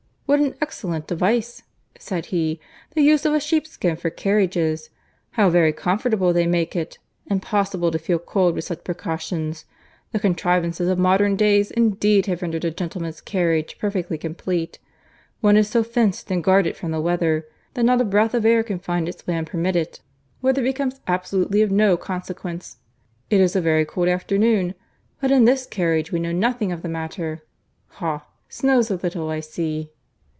"What 0.31 0.39
an 0.39 0.55
excellent 0.61 1.07
device," 1.07 1.61
said 1.99 2.27
he, 2.27 2.61
"the 2.91 3.01
use 3.01 3.25
of 3.25 3.33
a 3.33 3.39
sheepskin 3.41 3.97
for 3.97 4.09
carriages. 4.09 4.89
How 5.31 5.49
very 5.49 5.73
comfortable 5.73 6.31
they 6.31 6.47
make 6.47 6.73
it;—impossible 6.73 7.91
to 7.91 7.99
feel 7.99 8.17
cold 8.17 8.55
with 8.55 8.63
such 8.63 8.85
precautions. 8.85 9.65
The 10.13 10.21
contrivances 10.21 10.87
of 10.87 10.97
modern 10.97 11.35
days 11.35 11.69
indeed 11.69 12.27
have 12.27 12.41
rendered 12.41 12.63
a 12.63 12.71
gentleman's 12.71 13.19
carriage 13.19 13.77
perfectly 13.77 14.17
complete. 14.17 14.79
One 15.41 15.57
is 15.57 15.67
so 15.67 15.83
fenced 15.83 16.31
and 16.31 16.41
guarded 16.41 16.77
from 16.77 16.91
the 16.91 17.01
weather, 17.01 17.45
that 17.73 17.83
not 17.83 17.99
a 17.99 18.05
breath 18.05 18.33
of 18.33 18.45
air 18.45 18.63
can 18.63 18.79
find 18.79 19.09
its 19.09 19.27
way 19.27 19.35
unpermitted. 19.35 19.99
Weather 20.41 20.63
becomes 20.63 21.01
absolutely 21.09 21.61
of 21.61 21.71
no 21.71 21.97
consequence. 21.97 22.77
It 23.29 23.41
is 23.41 23.53
a 23.53 23.59
very 23.59 23.83
cold 23.83 24.07
afternoon—but 24.07 25.29
in 25.29 25.43
this 25.43 25.65
carriage 25.65 26.13
we 26.13 26.21
know 26.21 26.31
nothing 26.31 26.71
of 26.71 26.83
the 26.83 26.87
matter.—Ha! 26.87 28.25
snows 28.47 28.89
a 28.89 28.95
little 28.95 29.29
I 29.29 29.41
see." 29.41 29.89